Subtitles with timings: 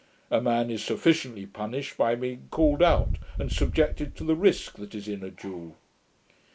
[0.31, 4.95] A man is sufficiently punished, by being called out, and subjected to the risk that
[4.95, 5.77] is in a duel.'